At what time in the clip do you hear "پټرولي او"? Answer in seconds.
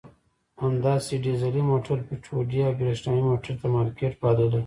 2.07-2.71